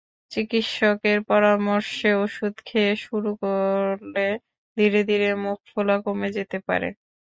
চিকিত্সকের 0.31 1.19
পরামর্শে 1.29 2.09
ওষুধ 2.23 2.55
খেতে 2.67 2.95
শুরু 3.05 3.31
করলে 3.41 4.25
ধীরে 4.77 5.01
ধীরে 5.09 5.29
মুখ 5.43 5.59
ফোলা 5.69 5.95
কমে 6.05 6.29
যেতে 6.37 6.57
পারে। 6.67 6.89